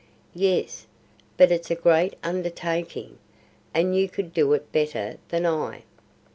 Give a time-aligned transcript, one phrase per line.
[0.33, 0.87] "Yes,
[1.37, 3.19] but it's a great undertaking,
[3.71, 5.83] and you could do it better than I."